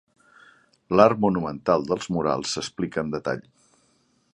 [0.99, 3.49] L'art monumental dels murals s'explica amb detall.